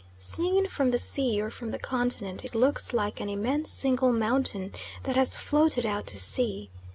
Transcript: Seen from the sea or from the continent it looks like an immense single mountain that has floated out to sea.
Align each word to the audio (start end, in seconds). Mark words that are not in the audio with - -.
Seen 0.17 0.67
from 0.67 0.89
the 0.89 0.97
sea 0.97 1.39
or 1.39 1.51
from 1.51 1.69
the 1.69 1.77
continent 1.77 2.43
it 2.43 2.55
looks 2.55 2.91
like 2.91 3.19
an 3.19 3.29
immense 3.29 3.69
single 3.69 4.11
mountain 4.11 4.73
that 5.03 5.15
has 5.15 5.37
floated 5.37 5.85
out 5.85 6.07
to 6.07 6.17
sea. 6.17 6.71